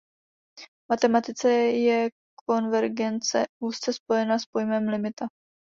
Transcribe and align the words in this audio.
V 0.55 0.83
matematice 0.91 1.49
je 1.51 2.09
konvergence 2.49 3.45
úzce 3.63 3.93
spojena 3.93 4.39
s 4.39 4.45
pojmem 4.45 4.89
limita. 4.89 5.27